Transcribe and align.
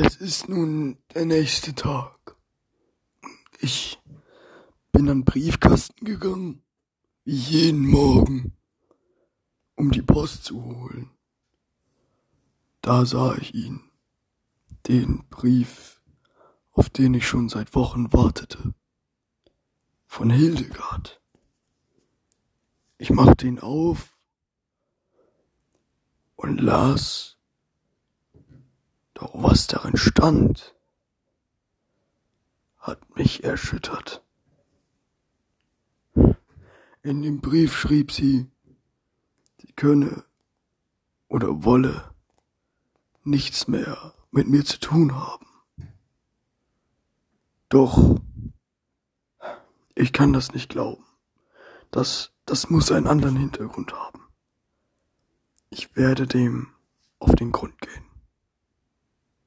Es 0.00 0.14
ist 0.14 0.48
nun 0.48 0.96
der 1.12 1.24
nächste 1.24 1.74
Tag. 1.74 2.36
Ich 3.58 3.98
bin 4.92 5.08
an 5.08 5.24
Briefkasten 5.24 6.04
gegangen, 6.04 6.62
wie 7.24 7.34
jeden 7.34 7.84
Morgen, 7.84 8.56
um 9.74 9.90
die 9.90 10.02
Post 10.02 10.44
zu 10.44 10.64
holen. 10.64 11.10
Da 12.80 13.06
sah 13.06 13.34
ich 13.38 13.56
ihn, 13.56 13.90
den 14.86 15.26
Brief, 15.30 16.00
auf 16.70 16.88
den 16.90 17.14
ich 17.14 17.26
schon 17.26 17.48
seit 17.48 17.74
Wochen 17.74 18.12
wartete, 18.12 18.74
von 20.06 20.30
Hildegard. 20.30 21.20
Ich 22.98 23.10
machte 23.10 23.48
ihn 23.48 23.58
auf 23.58 24.16
und 26.36 26.60
las, 26.60 27.37
doch 29.18 29.32
was 29.34 29.66
darin 29.66 29.96
stand, 29.96 30.74
hat 32.78 33.16
mich 33.16 33.42
erschüttert. 33.42 34.22
In 37.02 37.22
dem 37.22 37.40
Brief 37.40 37.76
schrieb 37.76 38.12
sie, 38.12 38.50
sie 39.60 39.72
könne 39.72 40.24
oder 41.28 41.64
wolle 41.64 42.14
nichts 43.24 43.66
mehr 43.66 44.14
mit 44.30 44.48
mir 44.48 44.64
zu 44.64 44.78
tun 44.78 45.16
haben. 45.16 45.46
Doch 47.68 48.20
ich 49.94 50.12
kann 50.12 50.32
das 50.32 50.52
nicht 50.52 50.68
glauben. 50.70 51.04
Das, 51.90 52.32
das 52.46 52.70
muss 52.70 52.92
einen 52.92 53.08
anderen 53.08 53.36
Hintergrund 53.36 53.92
haben. 53.92 54.28
Ich 55.70 55.96
werde 55.96 56.26
dem 56.26 56.68
auf 57.18 57.34
den 57.34 57.50
Grund 57.50 57.80
gehen. 57.80 58.07